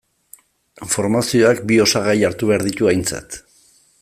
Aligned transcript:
Formazioak 0.93 1.61
bi 1.73 1.79
osagai 1.85 2.19
hartu 2.31 2.53
behar 2.53 2.69
ditu 2.71 2.91
aintzat. 2.93 3.43